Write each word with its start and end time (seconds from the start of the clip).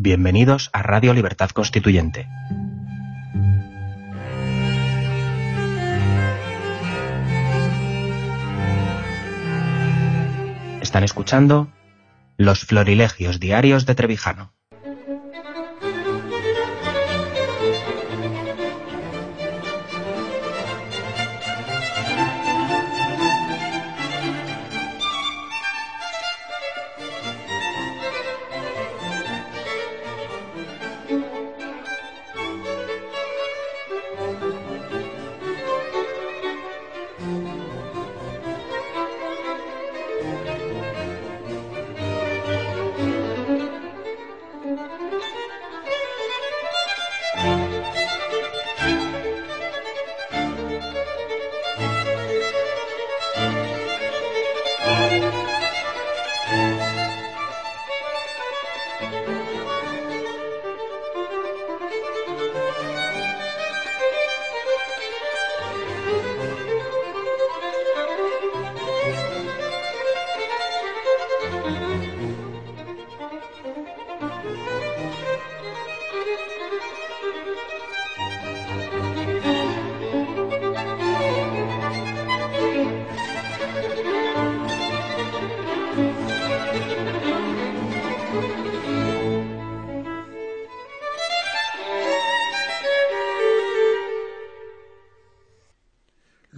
Bienvenidos 0.00 0.70
a 0.72 0.84
Radio 0.84 1.12
Libertad 1.12 1.50
Constituyente. 1.50 2.28
Están 10.80 11.02
escuchando 11.02 11.72
Los 12.36 12.60
Florilegios 12.60 13.40
Diarios 13.40 13.86
de 13.86 13.96
Trevijano. 13.96 14.52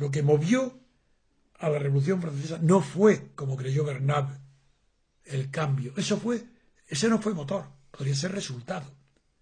Lo 0.01 0.11
que 0.11 0.23
movió 0.23 0.81
a 1.59 1.69
la 1.69 1.79
Revolución 1.79 2.23
Francesa 2.23 2.59
no 2.63 2.81
fue, 2.81 3.33
como 3.35 3.57
creyó 3.57 3.85
Bernabe, 3.85 4.41
el 5.25 5.51
cambio. 5.51 5.93
Eso 5.97 6.17
fue, 6.17 6.43
ese 6.87 7.09
no 7.09 7.21
fue 7.21 7.35
motor, 7.35 7.67
podría 7.91 8.15
ser 8.15 8.33
resultado. 8.33 8.91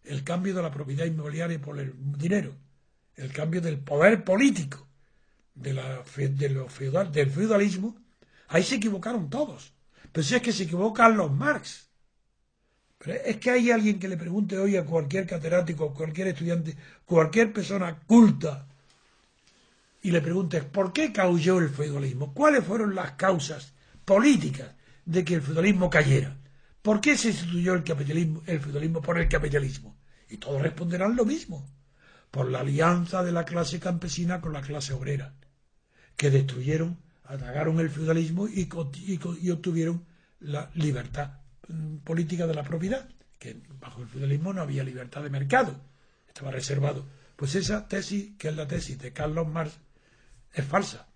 El 0.03 0.25
cambio 0.25 0.55
de 0.55 0.63
la 0.63 0.73
propiedad 0.73 1.07
inmobiliaria 1.07 1.61
por 1.61 1.79
el 1.79 1.95
dinero, 1.97 2.57
el 3.15 3.33
cambio 3.33 3.61
del 3.61 3.79
poder 3.79 4.25
político, 4.25 4.89
de 5.55 5.75
la, 5.75 6.03
de 6.17 6.49
lo 6.49 6.69
feudal, 6.69 7.13
del 7.13 7.31
feudalismo. 7.31 7.97
Ahí 8.49 8.63
se 8.63 8.77
equivocaron 8.77 9.31
todos. 9.31 9.75
Pero 10.11 10.25
si 10.25 10.35
es 10.35 10.43
que 10.43 10.53
se 10.53 10.65
equivocan 10.65 11.17
los 11.17 11.31
Marx. 11.31 11.88
Pero 12.99 13.15
es 13.25 13.37
que 13.37 13.51
hay 13.51 13.71
alguien 13.71 14.01
que 14.01 14.09
le 14.09 14.17
pregunte 14.17 14.59
hoy 14.59 14.77
a 14.77 14.85
cualquier 14.85 15.27
catedrático, 15.27 15.95
cualquier 15.95 16.29
estudiante, 16.29 16.77
cualquier 17.05 17.53
persona 17.53 17.97
culta 18.07 18.67
y 20.03 20.11
le 20.11 20.21
preguntes 20.21 20.65
por 20.65 20.93
qué 20.93 21.13
cayó 21.13 21.59
el 21.59 21.71
feudalismo, 21.71 22.35
cuáles 22.35 22.65
fueron 22.65 22.95
las 22.95 23.13
causas 23.13 23.73
políticas 24.05 24.75
de 25.05 25.25
que 25.25 25.35
el 25.35 25.43
feudalismo 25.43 25.89
cayera, 25.89 26.37
por 26.83 27.01
qué 27.01 27.17
se 27.17 27.29
instituyó 27.29 27.75
el 27.75 27.85
capitalismo, 27.85 28.43
el 28.47 28.61
feudalismo 28.61 29.01
por 29.01 29.19
el 29.19 29.29
capitalismo, 29.29 29.97
y 30.29 30.39
todos 30.39 30.61
responderán 30.61 31.15
lo 31.17 31.25
mismo, 31.25 31.69
por 32.31 32.51
la 32.51 32.61
alianza 32.61 33.23
de 33.23 33.33
la 33.33 33.45
clase 33.45 33.81
campesina 33.81 34.41
con 34.41 34.53
la 34.53 34.61
clase 34.61 34.93
obrera, 34.93 35.35
que 36.17 36.31
destruyeron, 36.31 36.99
atacaron 37.25 37.79
el 37.81 37.91
feudalismo 37.91 38.49
y, 38.49 38.69
obtuvieron 39.51 40.05
la 40.41 40.71
libertad 40.75 41.39
política 42.05 42.47
de 42.47 42.55
la 42.55 42.63
propiedad, 42.63 43.09
que 43.39 43.61
bajo 43.81 44.03
el 44.03 44.09
feudalismo 44.09 44.53
no 44.53 44.63
había 44.63 44.83
libertad 44.85 45.23
de 45.23 45.31
mercado, 45.31 45.75
estaba 46.27 46.51
reservado. 46.51 47.07
Pues 47.37 47.55
esa 47.55 47.87
tesis, 47.87 48.33
que 48.37 48.49
es 48.49 48.57
la 48.57 48.67
tesis 48.67 48.99
de 48.99 49.13
Carlos 49.13 49.47
Marx, 49.47 49.79
es 50.53 50.65
falsa. 50.65 51.09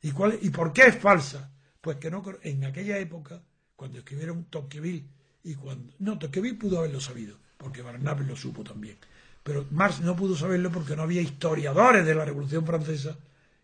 ¿Y, 0.00 0.12
cuál, 0.12 0.38
¿Y 0.40 0.50
por 0.50 0.72
qué 0.72 0.86
es 0.86 0.98
falsa? 0.98 1.52
Pues 1.80 1.98
que 1.98 2.10
no 2.10 2.22
en 2.42 2.64
aquella 2.64 2.98
época, 2.98 3.42
cuando 3.76 3.98
escribieron 3.98 4.44
Tocqueville 4.44 5.06
y 5.42 5.54
cuando... 5.54 5.92
No, 5.98 6.18
Tocqueville 6.18 6.58
pudo 6.58 6.78
haberlo 6.78 7.00
sabido, 7.00 7.38
porque 7.56 7.82
Barnabé 7.82 8.24
lo 8.24 8.36
supo 8.36 8.62
también. 8.64 8.96
Pero 9.42 9.66
Marx 9.70 10.00
no 10.00 10.14
pudo 10.14 10.36
saberlo 10.36 10.70
porque 10.70 10.96
no 10.96 11.02
había 11.02 11.20
historiadores 11.20 12.06
de 12.06 12.14
la 12.14 12.24
Revolución 12.24 12.64
Francesa 12.64 13.18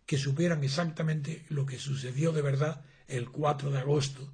que 0.04 0.18
supieran 0.18 0.64
exactamente 0.64 1.44
lo 1.50 1.64
que 1.64 1.78
sucedió 1.78 2.32
de 2.32 2.42
verdad 2.42 2.82
el 3.06 3.30
4 3.30 3.70
de 3.70 3.78
agosto 3.78 4.32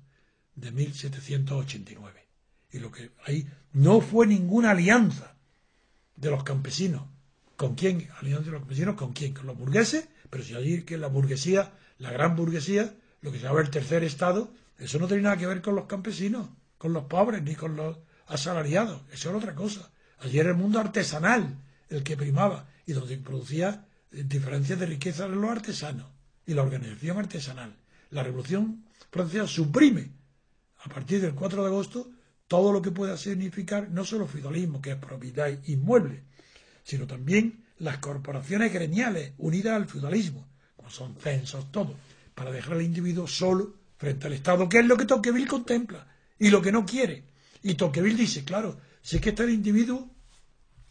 de 0.56 0.72
1789. 0.72 2.26
Y 2.72 2.78
lo 2.78 2.90
que 2.90 3.12
ahí 3.26 3.48
no 3.72 4.00
fue 4.00 4.26
ninguna 4.26 4.70
alianza 4.70 5.36
de 6.16 6.30
los 6.30 6.44
campesinos. 6.44 7.02
¿Con 7.56 7.74
quién? 7.74 8.08
Alianza 8.20 8.46
de 8.46 8.52
los 8.52 8.60
campesinos, 8.60 8.96
¿con 8.96 9.12
quién? 9.12 9.34
¿Con 9.34 9.46
los 9.46 9.56
burgueses? 9.56 10.08
Pero 10.30 10.42
si 10.42 10.54
decir 10.54 10.84
que 10.84 10.98
la 10.98 11.06
burguesía, 11.06 11.72
la 11.98 12.10
gran 12.10 12.34
burguesía, 12.34 12.94
lo 13.20 13.30
que 13.30 13.38
se 13.38 13.44
llama 13.44 13.60
el 13.60 13.70
tercer 13.70 14.02
estado, 14.02 14.52
eso 14.78 14.98
no 14.98 15.06
tiene 15.06 15.22
nada 15.22 15.36
que 15.36 15.46
ver 15.46 15.62
con 15.62 15.76
los 15.76 15.86
campesinos, 15.86 16.48
con 16.78 16.92
los 16.92 17.04
pobres, 17.04 17.42
ni 17.42 17.54
con 17.54 17.76
los 17.76 17.98
asalariados. 18.26 19.02
Eso 19.12 19.28
era 19.28 19.38
otra 19.38 19.54
cosa. 19.54 19.90
Allí 20.18 20.38
era 20.38 20.50
el 20.50 20.56
mundo 20.56 20.80
artesanal 20.80 21.58
el 21.88 22.02
que 22.02 22.16
primaba 22.16 22.68
y 22.86 22.92
donde 22.92 23.16
producía 23.18 23.86
diferencias 24.10 24.78
de 24.78 24.86
riqueza 24.86 25.28
de 25.28 25.36
los 25.36 25.50
artesanos 25.50 26.06
y 26.46 26.54
la 26.54 26.62
organización 26.62 27.18
artesanal. 27.18 27.76
La 28.10 28.22
Revolución 28.22 28.84
Francesa 29.10 29.46
suprime, 29.46 30.10
a 30.84 30.88
partir 30.88 31.20
del 31.20 31.34
4 31.34 31.62
de 31.62 31.68
agosto, 31.68 32.10
todo 32.46 32.72
lo 32.72 32.82
que 32.82 32.90
pueda 32.90 33.16
significar 33.16 33.90
no 33.90 34.04
solo 34.04 34.26
feudalismo, 34.26 34.82
que 34.82 34.92
es 34.92 34.96
propiedad 34.96 35.50
inmueble, 35.64 36.24
sino 36.82 37.06
también 37.06 37.64
las 37.78 37.98
corporaciones 37.98 38.72
gremiales 38.72 39.32
unidas 39.38 39.76
al 39.76 39.86
feudalismo, 39.86 40.46
como 40.76 40.90
son 40.90 41.16
censos, 41.16 41.72
todo, 41.72 41.96
para 42.34 42.52
dejar 42.52 42.74
al 42.74 42.82
individuo 42.82 43.26
solo 43.26 43.74
frente 43.96 44.26
al 44.26 44.34
Estado, 44.34 44.68
que 44.68 44.80
es 44.80 44.86
lo 44.86 44.96
que 44.98 45.06
Tocqueville 45.06 45.46
contempla 45.46 46.06
y 46.38 46.50
lo 46.50 46.60
que 46.60 46.72
no 46.72 46.84
quiere. 46.84 47.24
Y 47.62 47.74
Tocqueville 47.74 48.18
dice, 48.18 48.44
claro, 48.44 48.78
si 49.00 49.16
es 49.16 49.22
que 49.22 49.30
está 49.30 49.44
el 49.44 49.50
individuo 49.50 50.10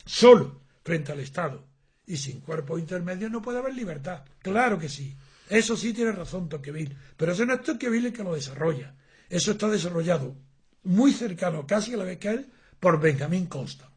solo 0.05 0.61
frente 0.83 1.11
al 1.11 1.19
Estado 1.19 1.67
y 2.07 2.17
sin 2.17 2.41
cuerpo 2.41 2.79
intermedio 2.79 3.29
no 3.29 3.43
puede 3.43 3.59
haber 3.59 3.75
libertad. 3.75 4.25
Claro 4.39 4.79
que 4.79 4.89
sí. 4.89 5.15
Eso 5.49 5.77
sí 5.77 5.93
tiene 5.93 6.13
razón 6.13 6.49
Tocqueville. 6.49 6.97
Pero 7.15 7.33
eso 7.33 7.45
no 7.45 7.53
es 7.53 7.61
Tocqueville 7.61 8.07
el 8.07 8.13
que 8.13 8.23
lo 8.23 8.33
desarrolla. 8.33 8.95
Eso 9.33 9.51
está 9.51 9.67
desarrollado 9.67 10.35
muy 10.83 11.11
cercano, 11.11 11.65
casi 11.65 11.93
a 11.93 11.97
la 11.97 12.03
vez 12.03 12.19
que 12.19 12.29
él, 12.29 12.47
por 12.79 12.99
Benjamin 12.99 13.47
Constant 13.47 13.93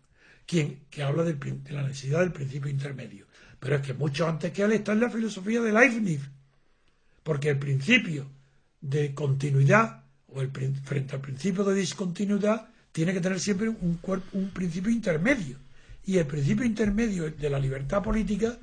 quien, 0.46 0.86
que 0.88 1.02
habla 1.02 1.24
de 1.24 1.36
la 1.70 1.82
necesidad 1.82 2.20
del 2.20 2.32
principio 2.32 2.70
intermedio. 2.70 3.26
Pero 3.58 3.76
es 3.76 3.82
que 3.82 3.94
mucho 3.94 4.26
antes 4.28 4.52
que 4.52 4.62
él 4.62 4.72
está 4.72 4.92
en 4.92 5.00
la 5.00 5.10
filosofía 5.10 5.60
de 5.60 5.72
Leibniz, 5.72 6.20
porque 7.22 7.50
el 7.50 7.58
principio 7.58 8.26
de 8.80 9.12
continuidad 9.12 10.04
o 10.28 10.40
el, 10.40 10.50
frente 10.50 11.16
al 11.16 11.20
principio 11.20 11.64
de 11.64 11.74
discontinuidad 11.74 12.68
tiene 12.92 13.12
que 13.12 13.20
tener 13.20 13.40
siempre 13.40 13.68
un, 13.68 13.98
un 14.32 14.50
principio 14.50 14.90
intermedio. 14.90 15.58
Y 16.04 16.18
el 16.18 16.26
principio 16.26 16.64
intermedio 16.64 17.28
de 17.28 17.50
la 17.50 17.58
libertad 17.58 18.02
política 18.02 18.56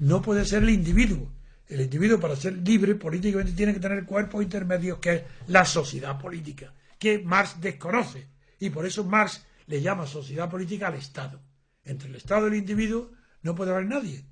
no 0.00 0.20
puede 0.20 0.44
ser 0.44 0.62
el 0.62 0.70
individuo. 0.70 1.30
El 1.70 1.80
individuo 1.82 2.18
para 2.18 2.34
ser 2.34 2.54
libre 2.66 2.96
políticamente 2.96 3.52
tiene 3.52 3.72
que 3.72 3.78
tener 3.78 4.04
cuerpos 4.04 4.42
intermedios 4.42 4.98
que 4.98 5.14
es 5.14 5.22
la 5.46 5.64
sociedad 5.64 6.18
política, 6.18 6.74
que 6.98 7.20
Marx 7.20 7.60
desconoce. 7.60 8.26
Y 8.58 8.70
por 8.70 8.84
eso 8.84 9.04
Marx 9.04 9.46
le 9.68 9.80
llama 9.80 10.04
sociedad 10.04 10.50
política 10.50 10.88
al 10.88 10.94
Estado. 10.94 11.40
Entre 11.84 12.08
el 12.08 12.16
Estado 12.16 12.48
y 12.48 12.50
el 12.50 12.56
individuo 12.56 13.12
no 13.42 13.54
puede 13.54 13.70
haber 13.70 13.86
nadie. 13.86 14.24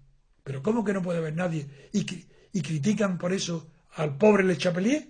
Pero 0.43 0.65
¿cómo 0.65 0.85
que 0.85 0.93
no 0.93 1.01
puede 1.01 1.19
haber 1.19 1.37
nadie? 1.37 1.69
Y, 1.93 2.05
critican 2.61 3.19
por 3.19 3.33
eso 3.33 3.71
al 3.93 4.17
pobre 4.17 4.43
Le 4.43 4.59
Chapelier, 4.59 5.09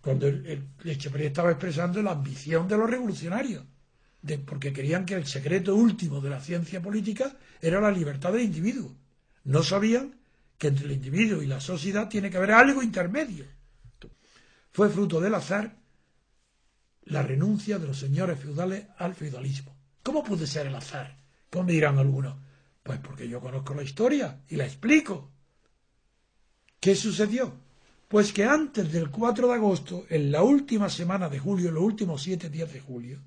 cuando 0.00 0.26
el, 0.26 0.70
Le 0.82 0.96
Chapelier 0.96 1.26
estaba 1.26 1.50
expresando 1.50 2.02
la 2.02 2.12
ambición 2.12 2.66
de 2.66 2.78
los 2.78 2.88
revolucionarios, 2.88 3.66
porque 4.46 4.72
querían 4.72 5.04
que 5.04 5.14
el 5.14 5.26
secreto 5.26 5.74
último 5.74 6.22
de 6.22 6.30
la 6.30 6.40
ciencia 6.40 6.80
política 6.80 7.36
era 7.60 7.82
la 7.82 7.90
libertad 7.90 8.32
del 8.32 8.42
individuo. 8.42 8.96
No 9.44 9.62
sabían 9.62 10.23
entre 10.68 10.86
el 10.86 10.92
individuo 10.92 11.42
y 11.42 11.46
la 11.46 11.60
sociedad 11.60 12.08
tiene 12.08 12.30
que 12.30 12.36
haber 12.36 12.52
algo 12.52 12.82
intermedio. 12.82 13.46
Fue 14.70 14.88
fruto 14.90 15.20
del 15.20 15.34
azar 15.34 15.76
la 17.06 17.22
renuncia 17.22 17.78
de 17.78 17.86
los 17.86 17.98
señores 17.98 18.38
feudales 18.38 18.86
al 18.98 19.14
feudalismo. 19.14 19.76
¿Cómo 20.02 20.24
puede 20.24 20.46
ser 20.46 20.66
el 20.66 20.74
azar? 20.74 21.16
¿Cómo 21.50 21.64
me 21.64 21.72
dirán 21.72 21.98
algunos? 21.98 22.36
Pues 22.82 22.98
porque 23.00 23.28
yo 23.28 23.40
conozco 23.40 23.74
la 23.74 23.82
historia 23.82 24.40
y 24.48 24.56
la 24.56 24.64
explico. 24.64 25.30
¿Qué 26.80 26.94
sucedió? 26.94 27.52
Pues 28.08 28.32
que 28.32 28.44
antes 28.44 28.92
del 28.92 29.10
4 29.10 29.48
de 29.48 29.54
agosto, 29.54 30.06
en 30.08 30.30
la 30.30 30.42
última 30.42 30.88
semana 30.88 31.28
de 31.28 31.38
julio, 31.38 31.70
los 31.70 31.82
últimos 31.82 32.22
siete 32.22 32.50
días 32.50 32.72
de 32.72 32.80
julio, 32.80 33.20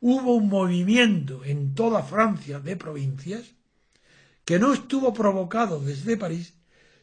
hubo 0.00 0.34
un 0.34 0.48
movimiento 0.48 1.44
en 1.44 1.74
toda 1.74 2.02
Francia 2.02 2.60
de 2.60 2.76
provincias 2.76 3.54
que 4.46 4.60
no 4.60 4.72
estuvo 4.72 5.12
provocado 5.12 5.80
desde 5.80 6.16
París, 6.16 6.54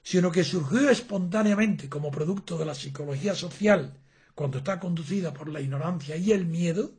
sino 0.01 0.31
que 0.31 0.45
surgió 0.45 0.89
espontáneamente 0.89 1.89
como 1.89 2.09
producto 2.09 2.57
de 2.57 2.65
la 2.65 2.73
psicología 2.73 3.35
social 3.35 3.99
cuando 4.33 4.59
está 4.59 4.79
conducida 4.79 5.33
por 5.33 5.49
la 5.49 5.59
ignorancia 5.59 6.15
y 6.15 6.31
el 6.31 6.45
miedo, 6.45 6.93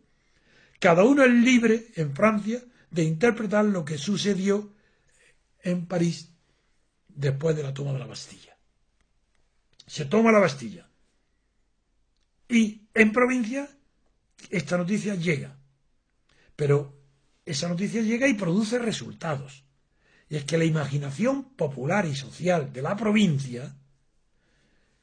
cada 0.79 1.03
uno 1.03 1.25
es 1.25 1.33
libre 1.33 1.87
en 1.97 2.15
Francia 2.15 2.63
de 2.91 3.05
interpretar 3.05 3.65
lo 3.65 3.87
que 3.87 3.97
sucedió 3.97 4.71
en 5.63 5.87
París 5.87 6.31
después 7.09 7.57
de 7.57 7.63
la 7.63 7.73
toma 7.73 7.95
de 7.95 8.01
la 8.01 8.07
Bastilla. 8.07 8.55
Se 9.87 10.05
toma 10.05 10.31
la 10.31 10.41
Bastilla. 10.41 10.87
Y 12.51 12.87
en 12.93 13.13
provincia 13.13 13.67
esta 14.51 14.77
noticia 14.77 15.15
llega. 15.15 15.57
Pero 16.55 16.95
esa 17.47 17.67
noticia 17.67 18.03
llega 18.03 18.29
y 18.29 18.35
produce 18.35 18.79
resultados. 18.79 19.65
Y 20.29 20.37
es 20.37 20.45
que 20.45 20.59
la 20.59 20.65
imaginación 20.65 21.45
popular 21.55 22.07
y 22.07 22.15
social 22.15 22.73
de 22.73 22.83
la 22.83 22.97
provincia, 22.97 23.77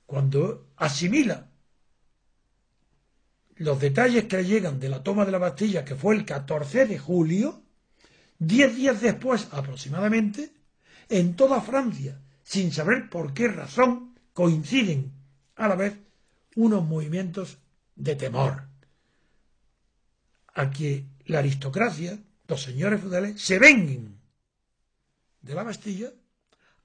cuando 0.06 0.72
asimila 0.78 1.50
los 3.56 3.80
detalles 3.80 4.26
que 4.26 4.38
le 4.38 4.46
llegan 4.46 4.80
de 4.80 4.90
la 4.90 5.04
toma 5.04 5.24
de 5.24 5.32
la 5.32 5.38
Bastilla, 5.38 5.86
que 5.86 5.96
fue 5.96 6.16
el 6.16 6.26
14 6.26 6.88
de 6.88 6.98
julio, 6.98 7.62
diez 8.40 8.76
días 8.76 9.02
después 9.02 9.48
aproximadamente, 9.52 10.52
en 11.10 11.36
toda 11.36 11.62
Francia, 11.62 12.20
sin 12.44 12.72
saber 12.72 13.10
por 13.10 13.34
qué 13.34 13.48
razón, 13.48 14.16
coinciden 14.34 15.12
a 15.56 15.68
la 15.68 15.76
vez 15.76 15.98
unos 16.56 16.84
movimientos 16.84 17.60
de 17.96 18.16
temor 18.16 18.64
a 20.54 20.70
que 20.70 21.06
la 21.26 21.40
aristocracia, 21.40 22.18
los 22.48 22.62
señores 22.62 23.00
feudales, 23.02 23.42
se 23.42 23.60
venguen 23.60 24.21
de 25.42 25.56
la 25.56 25.64
Bastilla 25.64 26.12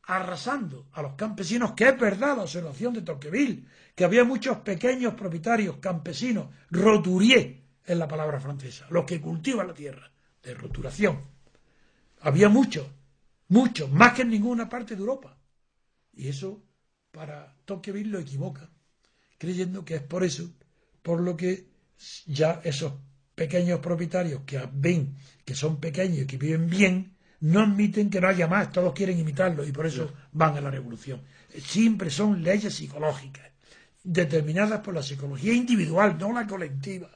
arrasando 0.08 0.88
a 0.92 1.02
los 1.02 1.14
campesinos, 1.14 1.72
que 1.72 1.88
es 1.88 1.98
verdad 1.98 2.36
la 2.36 2.42
observación 2.44 2.94
de 2.94 3.02
Tocqueville, 3.02 3.64
que 3.94 4.04
había 4.04 4.24
muchos 4.24 4.58
pequeños 4.58 5.14
propietarios 5.14 5.76
campesinos, 5.78 6.48
roturier 6.70 7.60
en 7.84 7.98
la 7.98 8.06
palabra 8.06 8.38
francesa, 8.40 8.86
los 8.90 9.04
que 9.04 9.20
cultivan 9.20 9.66
la 9.66 9.74
tierra, 9.74 10.10
de 10.42 10.54
roturación. 10.54 11.20
Había 12.20 12.48
muchos, 12.48 12.86
muchos, 13.48 13.90
más 13.90 14.12
que 14.12 14.22
en 14.22 14.30
ninguna 14.30 14.68
parte 14.68 14.94
de 14.94 15.00
Europa. 15.00 15.36
Y 16.14 16.28
eso 16.28 16.62
para 17.10 17.56
Tocqueville 17.64 18.10
lo 18.10 18.18
equivoca, 18.20 18.70
creyendo 19.38 19.84
que 19.84 19.96
es 19.96 20.02
por 20.02 20.22
eso, 20.22 20.48
por 21.02 21.20
lo 21.20 21.36
que 21.36 21.68
ya 22.26 22.60
esos 22.62 22.92
pequeños 23.34 23.80
propietarios 23.80 24.42
que 24.46 24.60
ven 24.72 25.16
que 25.44 25.54
son 25.54 25.80
pequeños 25.80 26.20
y 26.20 26.26
que 26.26 26.38
viven 26.38 26.68
bien, 26.68 27.15
no 27.46 27.60
admiten 27.60 28.10
que 28.10 28.20
no 28.20 28.26
haya 28.26 28.48
más, 28.48 28.72
todos 28.72 28.92
quieren 28.92 29.20
imitarlo 29.20 29.64
y 29.64 29.70
por 29.70 29.86
eso 29.86 30.12
van 30.32 30.56
a 30.56 30.60
la 30.60 30.70
revolución. 30.70 31.22
Siempre 31.64 32.10
son 32.10 32.42
leyes 32.42 32.74
psicológicas, 32.74 33.52
determinadas 34.02 34.80
por 34.80 34.94
la 34.94 35.02
psicología 35.02 35.52
individual, 35.52 36.18
no 36.18 36.32
la 36.32 36.44
colectiva. 36.44 37.08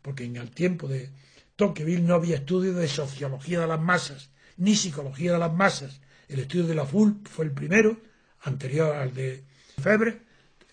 Porque 0.00 0.24
en 0.24 0.36
el 0.36 0.50
tiempo 0.50 0.88
de 0.88 1.10
Tocqueville 1.56 2.02
no 2.02 2.14
había 2.14 2.36
estudio 2.36 2.72
de 2.72 2.88
sociología 2.88 3.60
de 3.60 3.66
las 3.66 3.80
masas, 3.80 4.30
ni 4.56 4.74
psicología 4.74 5.32
de 5.32 5.38
las 5.38 5.52
masas. 5.52 6.00
El 6.26 6.40
estudio 6.40 6.66
de 6.66 6.74
la 6.74 6.86
FUL 6.86 7.20
fue 7.24 7.44
el 7.44 7.52
primero, 7.52 8.00
anterior 8.40 8.96
al 8.96 9.12
de 9.12 9.44
Febre, 9.78 10.22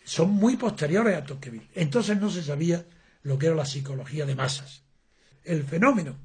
son 0.05 0.31
muy 0.31 0.55
posteriores 0.55 1.17
a 1.17 1.25
Tocqueville. 1.25 1.67
Entonces 1.75 2.17
no 2.17 2.29
se 2.29 2.41
sabía 2.41 2.85
lo 3.23 3.37
que 3.37 3.47
era 3.47 3.55
la 3.55 3.65
psicología 3.65 4.25
de 4.25 4.35
masas. 4.35 4.83
El 5.43 5.63
fenómeno 5.63 6.15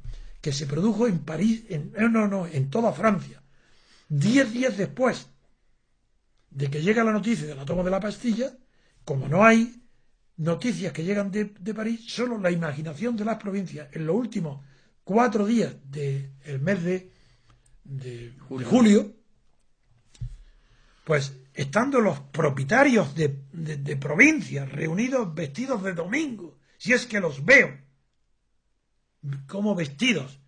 que 0.43 0.53
se 0.53 0.67
produjo 0.67 1.07
en 1.07 1.21
París, 1.21 1.65
en, 1.69 1.93
no, 2.13 2.27
no, 2.27 2.47
en 2.47 2.69
toda 2.69 2.93
Francia, 2.93 3.41
diez 4.09 4.53
días 4.53 4.77
después 4.77 5.29
de 6.51 6.69
que 6.69 6.83
llega 6.83 7.05
la 7.05 7.13
noticia 7.13 7.47
de 7.47 7.55
la 7.55 7.65
toma 7.65 7.85
de 7.85 7.91
la 7.91 8.01
pastilla, 8.01 8.53
como 9.05 9.29
no 9.29 9.45
hay 9.45 9.81
noticias 10.37 10.93
que 10.93 11.05
llegan 11.05 11.31
de, 11.31 11.47
París, 11.75 12.05
solo 12.09 12.39
la 12.39 12.51
imaginación 12.51 13.17
de 13.17 13.25
las 13.25 13.39
provincias 13.39 13.89
en 13.93 14.05
los 14.05 14.17
últimos 14.17 14.65
cuatro 15.05 15.47
días 15.47 15.77
del 15.85 16.61
mes 16.61 16.83
de, 16.83 18.35
julio. 18.69 19.15
pues 21.05 21.35
estando 21.55 22.01
los 22.01 22.19
propietarios 22.19 23.15
de, 23.15 23.45
de 23.53 23.97
provincias 23.97 24.69
reunidos 24.71 25.33
vestidos 25.35 25.85
de 25.85 25.93
domingo, 25.93 26.59
si 26.79 26.93
es 26.93 27.07
que 27.07 27.21
los 27.21 27.45
veo, 27.45 27.82
como 29.47 29.75
vestidos, 29.75 30.41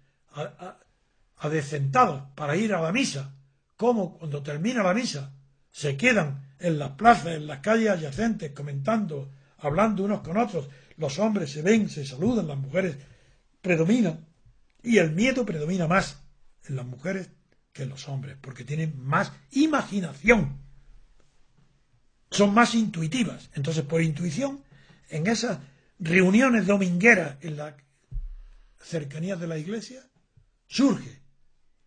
adecentados 1.37 2.25
para 2.35 2.57
ir 2.57 2.75
a 2.75 2.81
la 2.81 2.93
misa, 2.93 3.35
como 3.77 4.19
cuando 4.19 4.43
termina 4.43 4.83
la 4.83 4.95
misa 4.95 5.33
se 5.71 5.97
quedan 5.97 6.55
en 6.59 6.79
las 6.79 6.93
plazas, 6.93 7.35
en 7.35 7.47
las 7.47 7.59
calles 7.59 7.91
adyacentes, 7.91 8.53
comentando, 8.53 9.33
hablando 9.59 10.05
unos 10.05 10.21
con 10.21 10.37
otros, 10.37 10.69
los 10.97 11.19
hombres 11.19 11.51
se 11.51 11.63
ven, 11.63 11.89
se 11.89 12.07
saludan, 12.07 12.47
las 12.47 12.59
mujeres 12.59 12.97
predominan, 13.61 14.27
y 14.83 14.99
el 14.99 15.13
miedo 15.13 15.45
predomina 15.45 15.89
más 15.89 16.23
en 16.69 16.77
las 16.77 16.87
mujeres 16.87 17.31
que 17.73 17.83
en 17.83 17.89
los 17.89 18.09
hombres, 18.09 18.37
porque 18.41 18.65
tienen 18.65 18.95
más 19.03 19.33
imaginación, 19.51 20.61
son 22.31 22.55
más 22.55 22.75
intuitivas. 22.75 23.51
Entonces, 23.55 23.85
por 23.85 24.01
intuición, 24.03 24.63
en 25.09 25.27
esas 25.27 25.59
reuniones 25.99 26.67
domingueras 26.67 27.37
en 27.41 27.57
las 27.57 27.75
cercanías 28.85 29.41
de 29.41 29.47
la 29.47 29.59
iglesia, 29.59 30.03
surge 30.67 31.23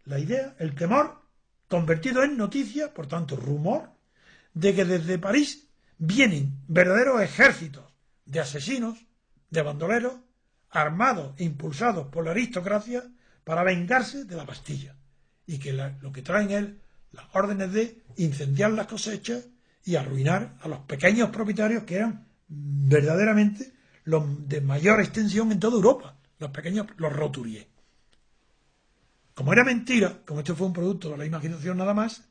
la 0.06 0.20
idea, 0.20 0.56
el 0.60 0.74
temor, 0.74 1.22
convertido 1.68 2.24
en 2.24 2.38
noticia, 2.38 2.94
por 2.94 3.08
tanto 3.08 3.36
rumor, 3.36 3.92
de 4.54 4.74
que 4.74 4.86
desde 4.86 5.20
París 5.20 5.68
vienen 5.98 6.60
verdaderos 6.68 7.22
ejércitos 7.22 7.86
de 8.26 8.40
asesinos, 8.40 8.98
de 9.50 9.62
bandoleros, 9.62 10.14
armados 10.70 11.34
e 11.38 11.44
impulsados 11.44 12.08
por 12.08 12.26
la 12.26 12.32
aristocracia 12.32 13.04
para 13.44 13.64
vengarse 13.64 14.26
de 14.26 14.36
la 14.36 14.44
Bastilla, 14.44 14.96
y 15.46 15.60
que 15.60 15.74
lo 15.74 16.12
que 16.12 16.22
traen 16.22 16.52
es 16.52 16.66
las 17.12 17.26
órdenes 17.34 17.72
de 17.72 18.02
incendiar 18.18 18.72
las 18.72 18.88
cosechas 18.88 19.46
y 19.86 19.96
arruinar 19.96 20.58
a 20.62 20.68
los 20.68 20.80
pequeños 20.80 21.30
propietarios 21.30 21.84
que 21.84 21.96
eran 21.96 22.28
verdaderamente 22.48 23.72
los 24.04 24.48
de 24.48 24.62
mayor 24.62 25.00
extensión 25.00 25.52
en 25.52 25.60
toda 25.60 25.76
Europa, 25.76 26.17
los 26.40 26.52
pequeños, 26.52 26.88
los 26.98 27.14
roturiers. 27.14 27.68
Como 29.34 29.54
era 29.54 29.64
mentira, 29.64 30.22
como 30.26 30.40
esto 30.40 30.56
fue 30.56 30.68
un 30.68 30.74
producto 30.74 31.10
de 31.10 31.18
la 31.18 31.26
imaginación 31.26 31.78
nada 31.78 31.94
más, 31.94 32.28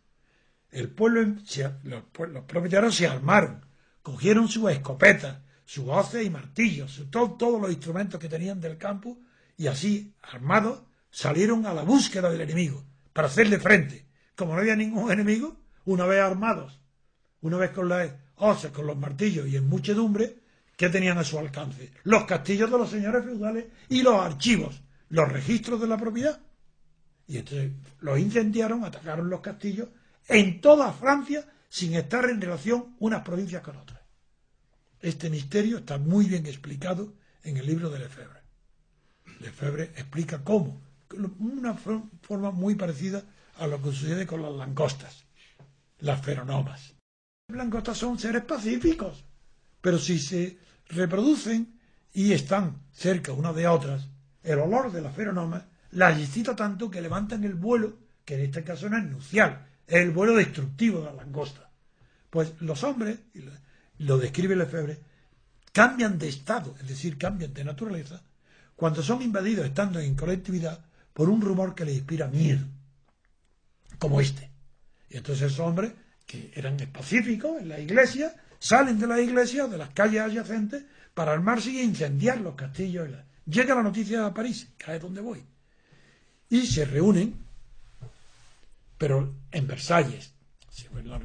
el 0.71 0.91
pueblo, 0.91 1.37
los, 1.85 2.03
propietarios 2.45 2.97
se 2.97 3.07
armaron, 3.07 3.65
cogieron 4.03 4.49
sus 4.49 4.71
escopetas, 4.71 5.39
sus 5.65 5.85
hoces 5.89 6.27
y 6.27 6.31
martillos, 6.31 7.05
todos 7.11 7.61
los 7.61 7.71
instrumentos 7.71 8.21
que 8.21 8.29
tenían 8.29 8.61
del 8.61 8.77
campo, 8.77 9.19
y 9.57 9.69
así, 9.69 10.15
armados, 10.21 10.83
salieron 11.11 11.65
a 11.67 11.73
la 11.73 11.83
búsqueda 11.83 12.31
del 12.31 12.41
enemigo, 12.43 12.85
para 13.13 13.29
hacerle 13.29 13.59
frente. 13.59 14.07
Como 14.35 14.55
no 14.55 14.61
había 14.61 14.77
ningún 14.77 15.11
enemigo, 15.11 15.57
una 15.87 16.05
vez 16.05 16.21
armados, 16.21 16.81
una 17.41 17.57
vez 17.57 17.71
con 17.71 17.89
las 17.89 18.13
hoces, 18.35 18.71
con 18.71 18.87
los 18.87 18.99
martillos 18.99 19.47
y 19.47 19.57
en 19.57 19.69
muchedumbre, 19.69 20.41
que 20.76 20.88
tenían 20.88 21.18
a 21.18 21.25
su 21.25 21.38
alcance? 21.38 21.92
Los 22.04 22.25
castillos 22.25 22.71
de 22.71 22.78
los 22.78 22.90
señores 22.90 23.25
feudales 23.25 23.66
y 23.88 24.02
los 24.02 24.21
archivos, 24.21 24.83
los 25.09 25.30
registros 25.30 25.80
de 25.80 25.88
la 25.88 25.97
propiedad. 25.97 26.40
Y 27.26 27.38
entonces 27.38 27.73
los 28.00 28.18
incendiaron, 28.18 28.85
atacaron 28.85 29.28
los 29.28 29.40
castillos 29.40 29.88
en 30.28 30.61
toda 30.61 30.92
Francia 30.92 31.47
sin 31.68 31.95
estar 31.95 32.25
en 32.28 32.40
relación 32.40 32.97
unas 33.00 33.23
provincias 33.23 33.62
con 33.62 33.76
otras. 33.76 34.00
Este 35.00 35.30
misterio 35.30 35.78
está 35.78 35.99
muy 35.99 36.26
bien 36.26 36.47
explicado 36.47 37.14
en 37.42 37.56
el 37.56 37.66
libro 37.66 37.90
de 37.90 37.99
Lefebvre. 37.99 38.40
Lefebvre 39.40 39.85
explica 39.97 40.42
cómo, 40.42 40.80
una 41.38 41.75
forma 41.75 42.50
muy 42.50 42.75
parecida 42.75 43.23
a 43.59 43.66
lo 43.66 43.80
que 43.80 43.90
sucede 43.90 44.26
con 44.26 44.42
las 44.42 44.52
langostas, 44.52 45.25
las 46.00 46.25
feronomas. 46.25 46.95
Las 47.49 47.59
langostas 47.59 47.99
son 47.99 48.18
seres 48.18 48.45
pacíficos, 48.45 49.25
pero 49.87 50.00
si 50.00 50.19
se 50.19 50.59
reproducen 50.88 51.78
y 52.12 52.33
están 52.33 52.83
cerca 52.93 53.31
unas 53.31 53.55
de 53.55 53.69
otras, 53.69 54.09
el 54.43 54.59
olor 54.59 54.90
de 54.90 55.00
la 55.00 55.12
feronoma 55.12 55.64
las 55.93 56.19
excita 56.19 56.57
tanto 56.57 56.90
que 56.90 57.00
levantan 57.00 57.45
el 57.45 57.55
vuelo, 57.55 57.97
que 58.25 58.35
en 58.35 58.40
este 58.40 58.64
caso 58.64 58.88
no 58.88 58.99
es 58.99 59.05
nupcial, 59.05 59.64
es 59.87 60.02
el 60.02 60.11
vuelo 60.11 60.35
destructivo 60.35 60.99
de 60.99 61.05
la 61.05 61.12
langosta. 61.12 61.71
Pues 62.31 62.55
los 62.59 62.83
hombres, 62.83 63.16
lo 63.99 64.19
describe 64.19 64.57
Lefebvre, 64.57 64.99
cambian 65.73 66.19
de 66.19 66.31
estado, 66.31 66.75
es 66.81 66.88
decir, 66.88 67.16
cambian 67.16 67.55
de 67.55 67.62
naturaleza, 67.62 68.25
cuando 68.75 69.05
son 69.05 69.23
invadidos 69.23 69.66
estando 69.66 70.00
en 70.00 70.16
colectividad 70.16 70.85
por 71.12 71.28
un 71.31 71.40
rumor 71.40 71.76
que 71.76 71.85
les 71.85 71.95
inspira 71.95 72.26
miedo, 72.26 72.66
como 74.00 74.21
este. 74.21 74.50
Y 75.11 75.16
entonces 75.19 75.47
esos 75.47 75.61
hombres, 75.61 75.93
que 76.26 76.50
eran 76.57 76.76
pacíficos 76.93 77.61
en 77.61 77.69
la 77.69 77.78
iglesia, 77.78 78.35
salen 78.59 78.99
de 78.99 79.07
la 79.07 79.21
iglesia 79.21 79.65
o 79.65 79.69
de 79.69 79.79
las 79.79 79.91
calles 79.91 80.21
adyacentes 80.21 80.85
para 81.15 81.33
armarse 81.33 81.71
y 81.71 81.81
incendiar 81.81 82.41
los 82.41 82.55
castillos. 82.55 83.09
Llega 83.47 83.75
la 83.75 83.83
noticia 83.83 84.27
a 84.27 84.35
París, 84.35 84.69
cae 84.77 84.99
donde 84.99 85.21
voy. 85.21 85.43
Y 86.49 86.67
se 86.67 86.85
reúnen, 86.85 87.35
pero 88.99 89.35
en 89.51 89.67
Versalles. 89.67 90.33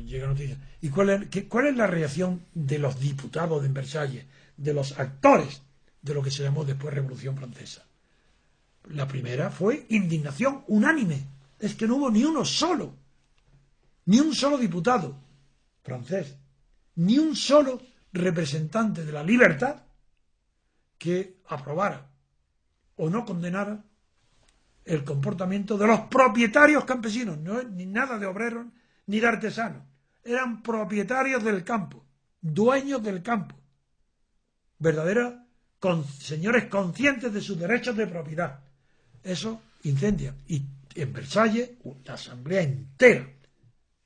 Llega 0.06 0.28
noticia. 0.28 0.58
¿Y 0.82 0.90
cuál 0.90 1.10
es, 1.10 1.46
cuál 1.46 1.68
es 1.68 1.76
la 1.76 1.88
reacción 1.88 2.46
de 2.54 2.80
los 2.80 3.00
diputados 3.00 3.62
de 3.62 3.70
Versalles, 3.70 4.26
de 4.58 4.74
los 4.74 4.98
actores 4.98 5.62
de 6.02 6.14
lo 6.14 6.24
que 6.24 6.32
se 6.32 6.44
llamó 6.44 6.64
después 6.64 6.94
Revolución 6.94 7.36
Francesa? 7.38 7.86
La 8.90 9.08
primera 9.08 9.52
fue 9.52 9.86
indignación 9.90 10.64
unánime. 10.68 11.26
Es 11.60 11.76
que 11.76 11.88
no 11.88 11.98
hubo 11.98 12.10
ni 12.10 12.24
uno 12.24 12.44
solo, 12.44 12.96
ni 14.06 14.20
un 14.20 14.34
solo 14.34 14.58
diputado 14.58 15.16
francés, 15.84 16.36
ni 17.02 17.18
un 17.18 17.36
solo 17.36 17.82
representante 18.14 19.04
de 19.04 19.12
la 19.12 19.24
libertad 19.24 19.82
que 20.98 21.42
aprobara 21.48 22.08
o 22.98 23.10
no 23.10 23.26
condenara 23.26 23.84
el 24.86 25.04
comportamiento 25.04 25.78
de 25.78 25.88
los 25.88 26.02
propietarios 26.02 26.86
campesinos, 26.86 27.40
no 27.40 27.64
ni 27.64 27.88
nada 27.88 28.20
de 28.20 28.28
obreros 28.28 28.68
ni 29.08 29.20
de 29.20 29.28
artesanos, 29.28 29.84
eran 30.24 30.62
propietarios 30.62 31.44
del 31.44 31.64
campo, 31.64 32.06
dueños 32.40 33.02
del 33.02 33.24
campo, 33.24 33.56
verdaderos 34.78 35.34
señores 36.20 36.66
conscientes 36.66 37.34
de 37.34 37.42
sus 37.42 37.58
derechos 37.58 37.98
de 37.98 38.06
propiedad. 38.06 38.60
Eso 39.24 39.60
incendia. 39.84 40.36
Y 40.48 40.62
en 40.94 41.14
Versalles, 41.14 41.72
la 42.06 42.14
asamblea 42.14 42.62
entera, 42.62 43.28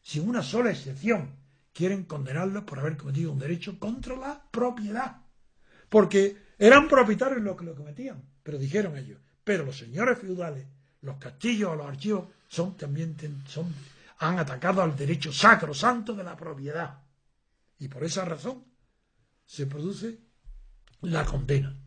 sin 0.01 0.29
una 0.29 0.41
sola 0.41 0.71
excepción, 0.71 1.44
quieren 1.75 2.05
condenarlos 2.05 2.63
por 2.63 2.79
haber 2.79 2.96
cometido 2.96 3.34
un 3.34 3.38
derecho 3.38 3.77
contra 3.77 4.15
la 4.15 4.41
propiedad. 4.50 5.17
Porque 5.89 6.38
eran 6.58 6.88
propietarios 6.88 7.41
los 7.41 7.58
que 7.58 7.65
lo 7.65 7.75
cometían, 7.75 8.24
pero 8.41 8.58
dijeron 8.58 8.98
ellos, 8.98 9.20
pero 9.44 9.65
los 9.65 9.77
señores 9.77 10.17
feudales, 10.17 10.65
los 11.01 11.17
castillos 11.17 11.72
o 11.72 11.75
los 11.75 11.86
archivos 11.86 12.29
son 12.48 12.77
también 12.77 13.17
son, 13.46 13.75
han 14.20 14.39
atacado 14.39 14.82
al 14.82 14.96
derecho 14.96 15.34
sacro 15.34 15.74
santo 15.74 16.15
de 16.15 16.24
la 16.24 16.38
propiedad. 16.38 17.01
Y 17.77 17.89
por 17.89 18.05
esa 18.05 18.24
razón 18.24 18.63
se 19.46 19.67
produce 19.67 20.17
la 21.01 21.25
condena. 21.25 21.77